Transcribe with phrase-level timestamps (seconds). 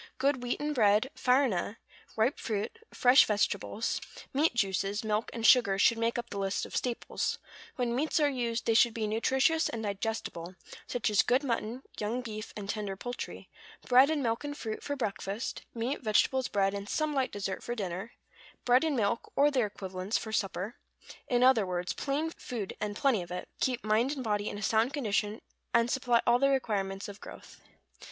[0.17, 1.77] Good wheaten bread, farina,
[2.15, 4.01] ripe fruit, fresh vegetables,
[4.33, 7.37] meat juices, milk, and sugar, should make up the list of staples;
[7.75, 10.55] when meats are used they should be nutritious and digestible,
[10.87, 13.47] such as good mutton, young beef, and tender poultry;
[13.87, 17.75] bread and milk and fruit, for breakfast; meat, vegetables, bread and some light dessert, for
[17.75, 18.13] dinner;
[18.65, 20.77] bread and milk, or their equivalents, for supper;
[21.27, 24.57] in other words, plain food and plenty of it, will keep mind and body in
[24.57, 25.41] a sound condition,
[25.75, 27.61] and supply all the requirements of growth.